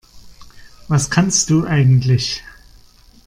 Was 0.87 1.11
kannst 1.11 1.51
du 1.51 1.63
eigentlich? 1.67 2.41